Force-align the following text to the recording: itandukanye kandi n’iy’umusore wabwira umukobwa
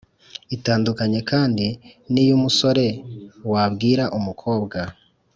itandukanye 0.55 1.19
kandi 1.31 1.65
n’iy’umusore 2.11 2.87
wabwira 3.51 4.03
umukobwa 4.17 4.79